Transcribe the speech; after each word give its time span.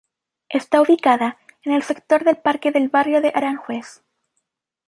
Está 0.49 0.81
ubicada 0.81 1.37
en 1.61 1.73
el 1.73 1.83
sector 1.83 2.23
del 2.23 2.35
parque 2.37 2.71
del 2.71 2.89
barrio 2.89 3.21
de 3.21 3.31
Aranjuez 3.35 4.01